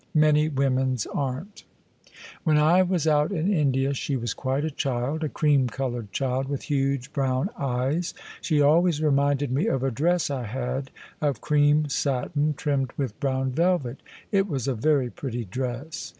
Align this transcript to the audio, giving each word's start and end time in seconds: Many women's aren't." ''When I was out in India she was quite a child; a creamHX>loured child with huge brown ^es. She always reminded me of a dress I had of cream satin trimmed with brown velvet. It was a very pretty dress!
Many 0.15 0.49
women's 0.49 1.05
aren't." 1.05 1.63
''When 2.43 2.57
I 2.57 2.81
was 2.81 3.05
out 3.05 3.31
in 3.31 3.53
India 3.53 3.93
she 3.93 4.15
was 4.15 4.33
quite 4.33 4.65
a 4.65 4.71
child; 4.71 5.23
a 5.23 5.29
creamHX>loured 5.29 6.11
child 6.11 6.47
with 6.47 6.63
huge 6.63 7.13
brown 7.13 7.51
^es. 7.59 8.15
She 8.41 8.59
always 8.59 8.99
reminded 8.99 9.51
me 9.51 9.67
of 9.67 9.83
a 9.83 9.91
dress 9.91 10.31
I 10.31 10.45
had 10.45 10.89
of 11.21 11.39
cream 11.39 11.87
satin 11.87 12.55
trimmed 12.55 12.93
with 12.97 13.19
brown 13.19 13.51
velvet. 13.51 14.01
It 14.31 14.47
was 14.47 14.67
a 14.67 14.73
very 14.73 15.11
pretty 15.11 15.45
dress! 15.45 16.09